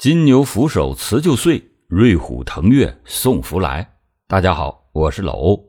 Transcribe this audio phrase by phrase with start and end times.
[0.00, 3.98] 金牛扶手辞旧岁，瑞虎腾跃送福来。
[4.26, 5.62] 大家好，我是老欧。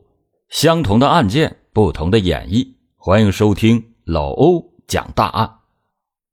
[0.48, 2.66] 相同的案件，不同的演绎，
[2.96, 5.58] 欢迎收听老欧讲大案。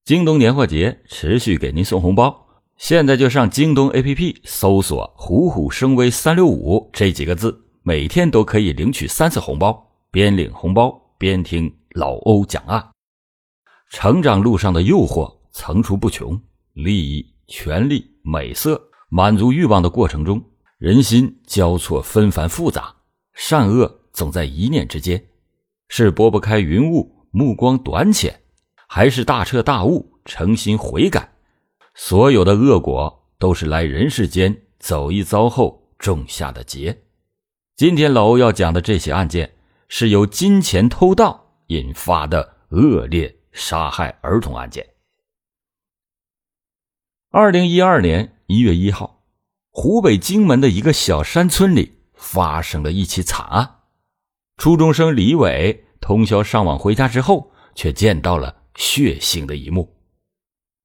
[0.06, 12.92] 京东年货节持续给您送红包，现在就上京东 APP 搜索“虎虎生威三六五”这几个字，每天都可以领取三次红包，边领红包边听老欧讲案。
[13.92, 17.34] 成长路上的诱惑层出不穷，利益。
[17.50, 18.80] 权力、美色、
[19.10, 20.42] 满足欲望的过程中，
[20.78, 22.96] 人心交错纷繁复杂，
[23.34, 25.22] 善恶总在一念之间。
[25.90, 28.40] 是拨不开云雾，目光短浅，
[28.88, 31.28] 还是大彻大悟，诚心悔改？
[31.96, 36.96] 所有的恶果都是来人世间走一遭后种下的结。
[37.76, 39.52] 今天老欧要讲的这起案件，
[39.88, 44.86] 是由金钱偷盗引发的恶劣杀害儿童案件。
[47.32, 49.24] 二零一二年一月一号，
[49.70, 53.82] 湖北荆门的一个小山村里发生了一起惨案。
[54.58, 59.96] 初中生李伟通宵上网回家之后，却见到了血腥的一幕。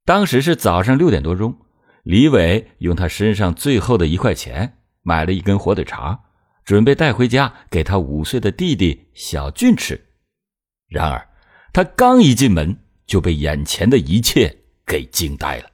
[0.05, 1.56] 当时是早上六点多钟，
[2.03, 6.25] 李伟用他身上最后的一块钱买了一根火腿肠，
[6.62, 9.98] 准备带回家给他五岁的弟弟小俊吃。
[10.89, 11.27] 然而，
[11.73, 15.70] 他刚一进门，就被眼前的一切给惊呆了。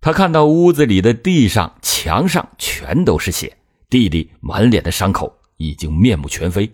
[0.00, 3.56] 他看到屋子里的地上、墙上全都是血，
[3.90, 6.70] 弟弟满脸的伤口，已经面目全非。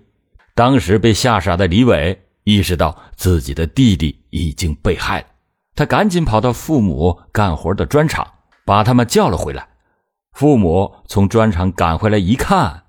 [0.55, 5.27] 当时被吓傻的李伟意识到自己的弟弟已经被害了，
[5.75, 8.27] 他赶紧跑到父母干活的砖厂，
[8.65, 9.67] 把他们叫了回来。
[10.33, 12.83] 父母从砖厂赶回来一看，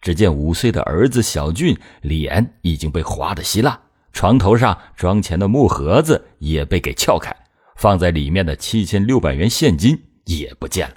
[0.00, 3.78] 只见五岁的儿子小俊脸已经被划得稀烂，
[4.12, 7.36] 床头上装钱的木盒子也被给撬开。
[7.82, 10.94] 放在里面的七千六百元现金也不见了。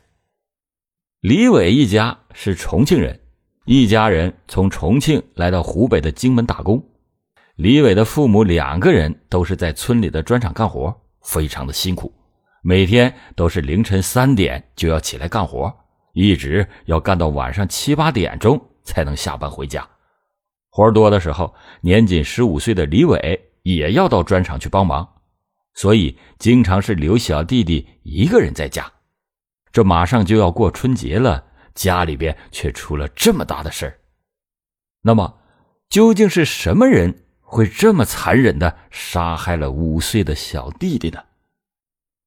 [1.21, 3.19] 李伟一家是重庆人，
[3.65, 6.87] 一家人从重庆来到湖北的荆门打工。
[7.55, 12.13] 李伟的父母两个人都是在村里的砖厂干活，非常的辛苦，
[12.61, 15.75] 每天都是凌晨三点就要起来干活，
[16.13, 19.89] 一直要干到晚上七八点钟才能下班回家。
[20.69, 21.51] 活多的时候，
[21.81, 25.14] 年仅十五岁的李伟也要到砖厂去帮忙。
[25.75, 28.91] 所以，经常是留小弟弟一个人在家。
[29.73, 33.99] 这马上就要过春节了，家里边却出了这么大的事儿。
[35.01, 35.37] 那么，
[35.89, 41.21] 究竟是什么人会这么残忍的杀害了五岁的小弟弟呢？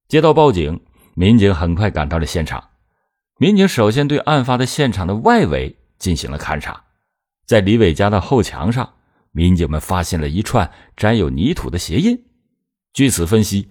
[0.09, 0.81] 接到报警，
[1.15, 2.69] 民警很快赶到了现场。
[3.39, 6.85] 民警首先对案发的现场的外围进行了勘查，
[7.47, 8.95] 在李伟家的后墙上，
[9.33, 12.28] 民警们发现了一串沾有泥土的鞋印。
[12.99, 13.69] 据此分析，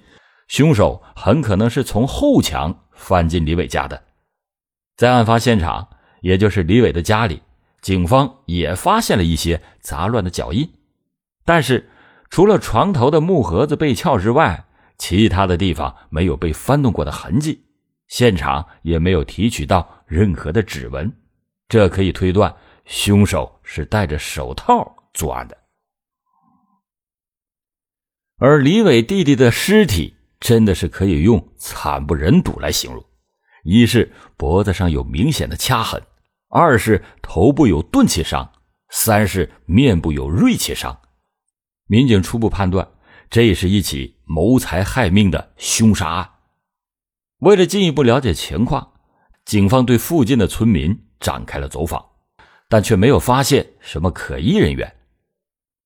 [0.47, 4.01] 凶手很可能是从后墙翻进李伟家的。
[4.95, 5.89] 在案发现场，
[6.21, 7.41] 也就是李伟的家里，
[7.81, 10.71] 警方也发现了一些杂乱的脚印，
[11.43, 11.89] 但是
[12.29, 14.65] 除了床头的木盒子被撬之外，
[14.97, 17.65] 其他的地方没有被翻动过的痕迹，
[18.07, 21.11] 现场也没有提取到任何的指纹，
[21.67, 22.55] 这可以推断
[22.85, 25.57] 凶手是戴着手套作案的。
[28.39, 33.03] 而李伟弟弟的尸体真的是可以用惨不忍睹来形容：
[33.63, 35.99] 一是脖子上有明显的掐痕，
[36.47, 38.51] 二是头部有钝器伤，
[38.89, 40.99] 三是面部有锐器伤。
[41.87, 42.87] 民警初步判断，
[43.31, 46.29] 这是一起谋财害命的凶杀案。
[47.39, 48.93] 为了进一步了解情况，
[49.45, 52.05] 警方对附近的村民展开了走访，
[52.69, 54.95] 但却没有发现什么可疑人员。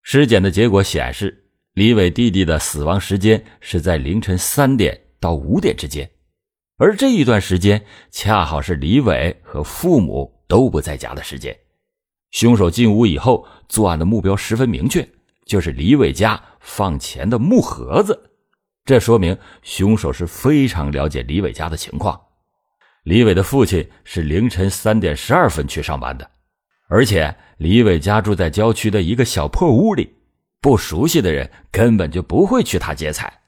[0.02, 1.41] 尸检的结果显示。
[1.74, 6.10] 李伟弟弟的死亡时间是在凌晨三点到五点之间，
[6.76, 11.58] 而这一段时间恰好是李伟和父母都不在家的时间。
[12.32, 15.08] 凶手进屋以后，作案的目标十分明确，
[15.46, 18.20] 就是李伟家放钱的木盒子。
[18.84, 22.20] 这说明凶手是非常了解李伟家的情况。
[23.04, 26.30] 李伟的父亲是凌晨三点十二分去上班的，
[26.90, 30.18] 而且李伟家住在郊区的一个小破屋里。
[30.62, 33.42] 不熟悉的人根本就不会去他劫财。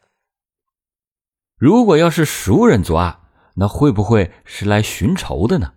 [1.60, 3.20] 如果要是熟人作案，
[3.56, 5.74] 那会不会是来寻仇的呢？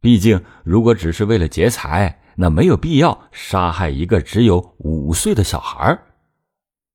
[0.00, 5.96] 毕竟，如果只是为了劫财，那没有必要杀害一个只有五岁的小孩。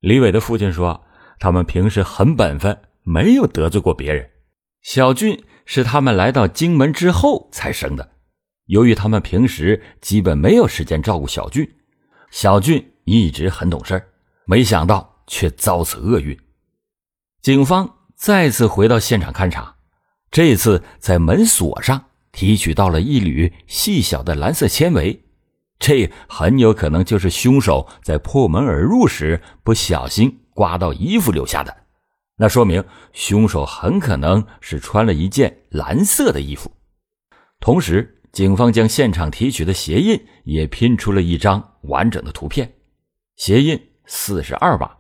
[0.01, 1.05] 李伟的父亲说，
[1.39, 4.29] 他们平时很本分，没有得罪过别人。
[4.81, 8.11] 小俊是他们来到荆门之后才生的，
[8.65, 11.65] 由于他们平时基本没有时间照顾小俊，
[12.29, 12.93] 小俊。
[13.07, 14.05] 一直很懂事
[14.45, 16.37] 没想到却遭此厄运。
[17.41, 19.77] 警方再次回到现场勘查，
[20.29, 25.23] 这次在门锁上提取到了一缕细小的蓝色纤维，
[25.79, 31.73] 这很有可能就是凶手在破门而入时不小心刮到衣服留下的。
[32.35, 32.83] 那说明
[33.13, 36.69] 凶手很可能是穿了一件蓝色的衣服。
[37.61, 42.69] 同时，警方将现场提取的鞋印也拼出了一张完整的图片，
[43.37, 44.97] 鞋印四十二把。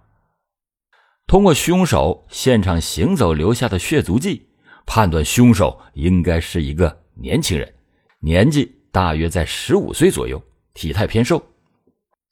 [1.25, 4.47] 通过凶手现场行走留下的血足迹，
[4.85, 7.73] 判断凶手应该是一个年轻人，
[8.19, 10.41] 年纪大约在十五岁左右，
[10.73, 11.43] 体态偏瘦。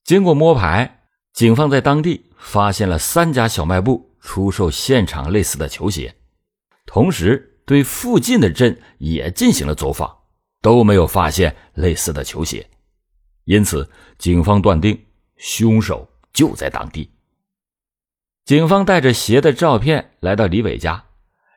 [0.06, 1.02] 经过摸排，
[1.34, 6.16] 警方在当地发现了三家小卖部出售现场类似的球鞋，
[6.86, 10.16] 同时对附近的镇也进行了走访，
[10.62, 12.69] 都没有发现类似的球鞋，
[13.44, 14.98] 因此警方断定
[15.38, 17.10] 凶手就在当地。
[18.46, 21.04] 警方带着鞋的照片来到李伟家，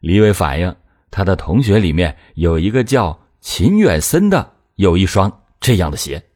[0.00, 0.74] 李伟反映
[1.10, 6.30] 他的同学里面有一个叫秦远森的，有一双这样的鞋，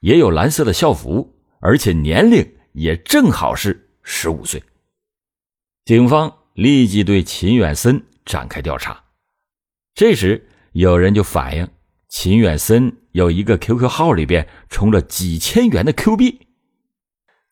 [0.00, 4.62] 也有蓝色的校服，而且年龄也正好是十五岁。
[5.84, 9.04] 警方立即对秦远森展开调查，
[9.94, 11.68] 这时有人就反映
[12.08, 16.40] 秦远森有一个 QQ 号里边充了几千元的 Q 币，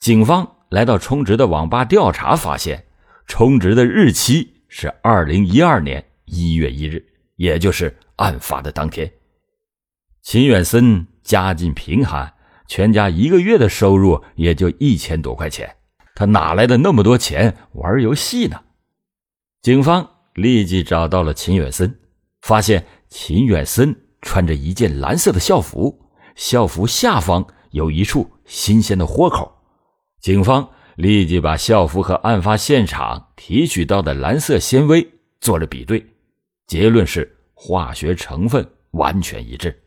[0.01, 0.57] 警方。
[0.71, 2.87] 来到充值的网吧调查，发现
[3.27, 7.05] 充值的日期是二零一二年一月一日，
[7.35, 9.13] 也就是案发的当天。
[10.23, 12.33] 秦远森家境贫寒，
[12.69, 15.75] 全家一个月的收入也就一千多块钱，
[16.15, 18.61] 他哪来的那么多钱玩游戏呢？
[19.63, 21.99] 警方立即找到了秦远森，
[22.43, 26.01] 发现秦远森穿着一件蓝色的校服，
[26.37, 29.60] 校服下方有一处新鲜的豁口。
[30.21, 36.05] 警方立即把校服和案发现场提取到的蓝色纤维做了比对，
[36.67, 39.83] 结论是化学成分完全一致。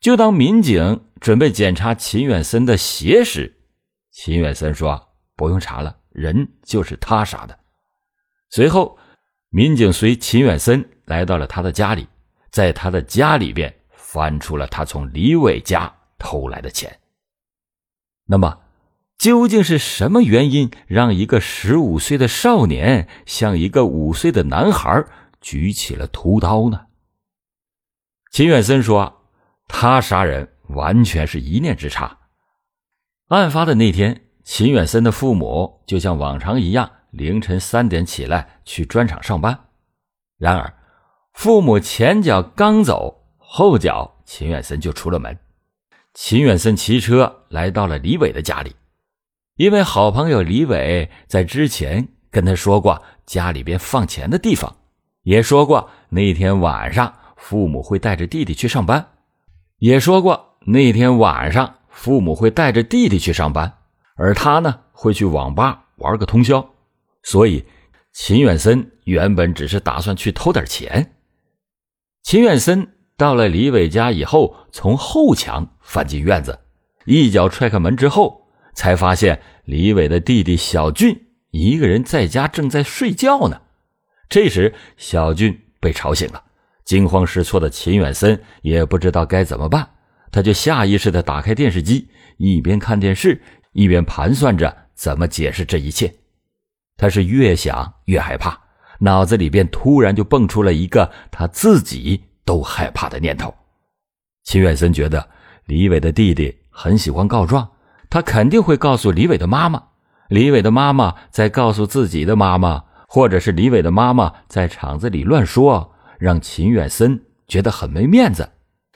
[0.00, 3.54] 就当民警准备检查秦远森的鞋时，
[4.10, 7.56] 秦远森说：“不用查了，人就是他杀的。”
[8.50, 8.98] 随后，
[9.50, 12.04] 民警随秦远森来到了他的家里，
[12.50, 16.98] 在他的家里边翻出了他从李伟家偷来的钱。
[18.26, 18.62] 那么。
[19.18, 25.04] 究竟是什么原因让一个十五岁的少年向一个五岁的男孩
[25.40, 26.86] 举起了屠刀呢？
[28.30, 29.22] 秦远森说
[29.68, 32.18] ：“他杀人完全是一念之差。
[33.28, 39.58] 案发的那天，秦远森的父母就像往常一样，凌晨三点起来去砖厂上班。
[40.36, 40.74] 然而，
[41.32, 45.38] 父母前脚刚走，后脚秦远森就出了门。
[46.12, 48.74] 秦远森骑车来到了李伟的家里。”
[49.56, 54.76] 因为好朋友李伟在之前跟他说过家里边放钱的地方，
[55.22, 59.12] 也说过那天晚上父母会带着弟弟去上班，
[59.78, 63.72] 也说过那天晚上父母会带着弟弟去上班，
[64.16, 66.68] 而他呢会去网吧玩个通宵。
[67.22, 67.64] 所以，
[68.12, 71.12] 秦远森原本只是打算去偷点钱。
[72.24, 76.58] 秦远森到了李伟家以后，从后墙翻进院子，
[77.04, 78.43] 一脚踹开门之后。
[78.74, 83.60] 才发现李伟的弟弟小俊一个人在家正在睡觉呢。
[84.28, 86.42] 这时，小俊被吵醒了，
[86.84, 89.88] 惊慌失措的秦远森也不知道该怎么办，
[90.32, 93.40] 他就下意识的打开电视机，一边看电视，
[93.72, 96.12] 一边盘算着怎么解释这一切。
[96.96, 98.58] 他是越想越害怕，
[98.98, 103.54] 脑子里边突然就蹦出了一个他自己都害怕的念头。
[104.42, 105.28] 秦远森觉得
[105.66, 107.68] 李伟的弟弟很喜欢告状。
[108.14, 109.82] 他肯定会告诉李伟的妈妈，
[110.28, 118.48] 李伟的妈妈再告诉自己的妈妈，或者是李伟的妈妈在厂子里乱说，让秦远森觉得很没面子，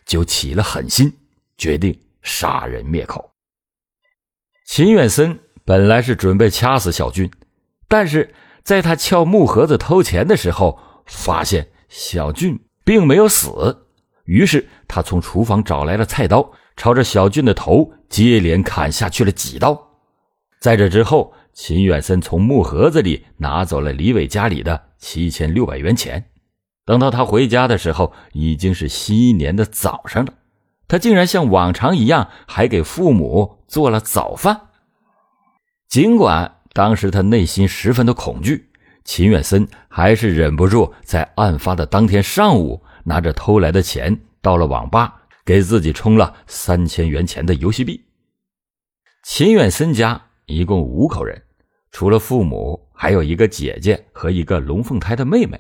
[0.07, 1.13] 就起了狠心，
[1.57, 3.29] 决定杀人灭口。
[4.65, 7.29] 秦远森本来是准备掐死小军，
[7.89, 8.33] 但是
[8.63, 13.89] 在他撬木盒子偷钱的时候，发现小俊并没有死，
[14.27, 16.53] 于是他从厨房找来了菜刀。
[16.77, 19.91] 朝着小俊的头接连砍下去了几刀，
[20.61, 26.31] 在这之后，秦远森从木盒子里拿走了李伟家里的七千六百元钱。
[26.85, 30.33] 等到他回家的时候，已经是新一年的早上了。
[30.89, 34.69] 他竟然像往常一样，还给父母做了早饭。
[35.87, 38.71] 尽管当时他内心十分的恐惧，
[39.05, 45.18] 秦远森还是忍不住在案发的当天上午，拿着偷来的钱到了网吧。
[45.49, 48.05] 给自己充了三千元钱的游戏币。
[49.25, 51.43] 秦远森家一共五口人，
[51.91, 55.59] 除了父母，还有一个姐姐和一个龙凤胎的妹妹。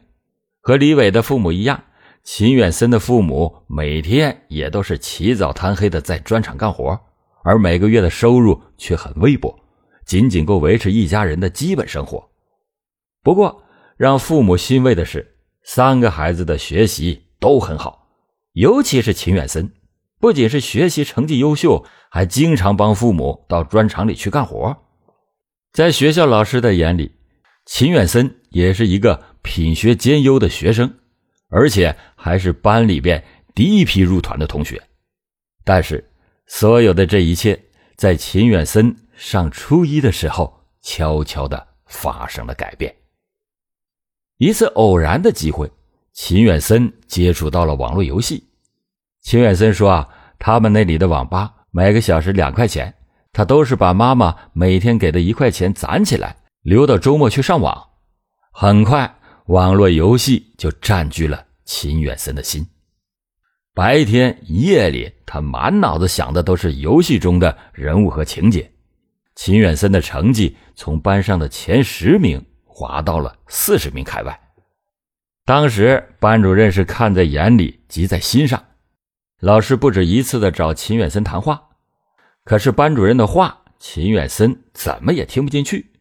[0.60, 1.82] 和李伟的父母一样，
[2.22, 7.00] 秦远森的父母每天也都是起早贪黑的在砖厂干活，
[7.42, 9.58] 而每个月的收入却很微薄，
[10.04, 12.28] 仅仅够维持一家人的基本生活。
[13.22, 13.62] 不过，
[13.96, 18.06] 让父母欣慰的是，三个孩子的学习都很好，
[18.52, 19.72] 尤其是秦远森，
[20.20, 24.76] 不仅是学习成绩优秀，还经常帮父母到砖厂里去干活。
[25.72, 27.12] 在学校老师的眼里，
[27.66, 30.98] 秦远森也是一个品学兼优的学生，
[31.48, 33.22] 而且还是班里边
[33.54, 34.82] 第一批入团的同学。
[35.64, 36.10] 但是，
[36.46, 37.60] 所有的这一切，
[37.94, 42.92] 在秦远森上初一的时候，悄悄的发生了改变。
[44.38, 45.70] 一次偶然的机会，
[46.12, 48.47] 秦远森接触到了网络游戏。
[49.20, 50.08] 秦远森说：“啊，
[50.38, 52.94] 他们那里的网吧每个小时两块钱。”
[53.30, 57.88] 他都是把妈妈每天给的一块钱攒起来，留到周末去上网。
[58.50, 59.14] 很快，
[59.46, 62.66] 网络游戏就占据了秦远森的心。
[63.74, 68.68] 白天夜里，他满脑子想的都是游戏中的人物和情节。
[69.36, 74.40] 秦远森的成绩从班上的前十名滑到了四十名开外。
[75.44, 78.60] 当时班主任是看在眼里，急在心上，
[79.40, 81.62] 老师不止一次的找秦远森谈话。
[82.44, 85.92] 可是班主任的话，秦远森怎么也听不进去。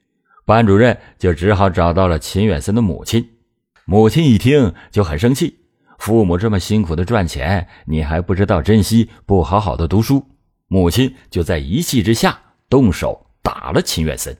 [0.45, 3.37] 班主任就只好找到了秦远森的母亲。
[3.85, 5.59] 母亲一听就很生气
[5.99, 10.25] ：“父母这么辛苦的赚钱，你还不知道珍惜，不好好的读书。”
[10.67, 12.37] 母亲就在一气之下
[12.69, 14.35] 动手打了秦远森。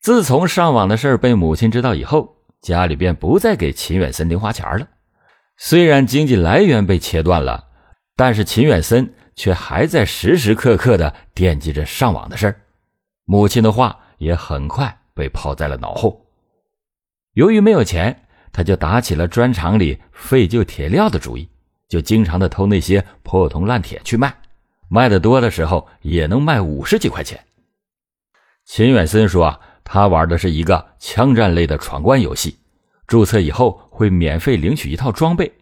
[0.00, 4.88] 自从上网的事被母亲知道以后，家里便不再给秦远森零花钱了。
[5.56, 7.68] 虽然经济来源被切断了，
[8.16, 9.12] 但是秦远森。
[9.36, 12.60] 却还在时时刻刻的惦记着上网的事儿，
[13.24, 16.24] 母亲的话也很快被抛在了脑后。
[17.32, 18.16] 由于没有钱，
[18.52, 21.48] 他就打起了砖厂里废旧铁料的主意，
[21.88, 24.32] 就经常的偷那些破铜烂铁去卖，
[24.86, 27.44] 卖的多的时候也能卖五十几块钱。
[28.64, 32.56] 秦远森说啊，他玩的是一个枪战类的闯关游戏，
[33.08, 35.52] 注册以后会免费领取一套装备，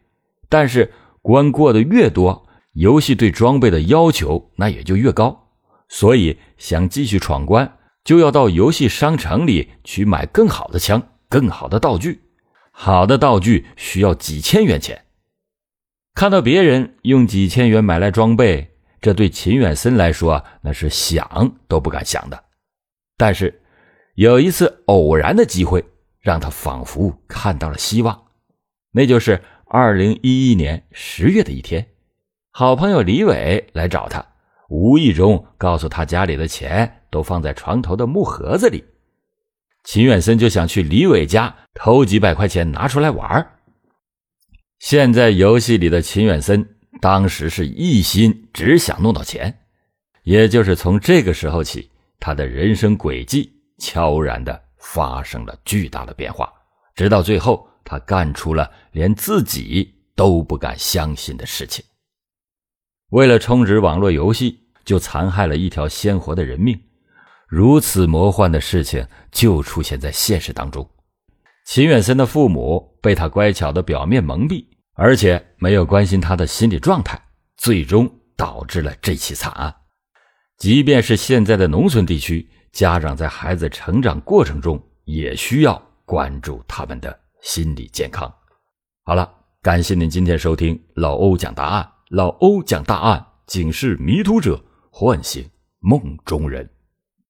[0.50, 0.92] 但是
[1.22, 2.46] 关过的越多。
[2.74, 5.50] 游戏对装备的要求那也就越高，
[5.88, 12.22] 所以想继续闯关，就要到游戏商城里去买更好的枪、更好的道具。
[12.70, 15.04] 好的道具需要几千元钱。
[16.14, 18.70] 看到别人用几千元买来装备，
[19.02, 22.44] 这对秦远森来说那是想都不敢想的。
[23.18, 23.62] 但是
[24.14, 25.84] 有一次偶然的机会，
[26.20, 28.22] 让他仿佛看到了希望，
[28.92, 29.42] 那就是
[29.74, 31.86] 二零一一年十月的一天。
[32.50, 34.22] 好朋友李伟来找他，
[34.68, 38.84] 无意中告诉他家里的钱都放在床头的木盒子里。
[39.82, 43.50] 秦远森就想去李伟家偷几百块钱拿出来玩。
[44.78, 49.60] 现在游戏里的秦远森当时是一心只想弄到钱，
[50.24, 56.52] 也就是从这个时候起，他的人生轨迹悄然的发生了巨大的变化，
[56.94, 61.84] 直到最后，他干出了连自己都不敢相信的事情。
[63.10, 66.80] 为了充值网络游戏，就残害了一条鲜活的人命，
[67.46, 70.88] 如此魔幻的事情就出现在现实当中。
[71.64, 77.20] 秦远森的父母被他乖巧的表面蒙蔽，而且没有关心他的心理状态，
[77.56, 79.74] 最终导致了这起惨案。
[80.58, 88.32] 即便是现在的农村地区，家长在孩子成长过程中也需要关注他们的心理健康。
[89.04, 89.30] 好了，
[89.60, 91.88] 感谢您今天收听老欧讲答案。
[92.08, 95.48] 老欧讲大案，警示迷途者，唤醒
[95.80, 96.71] 梦中人。